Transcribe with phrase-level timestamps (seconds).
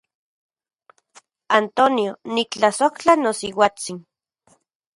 [1.59, 4.03] Antonio, niktlasojtla nosiuatsin.